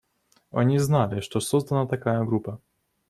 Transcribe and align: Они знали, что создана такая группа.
Они 0.49 0.79
знали, 0.79 1.19
что 1.19 1.39
создана 1.39 1.85
такая 1.85 2.23
группа. 2.23 2.59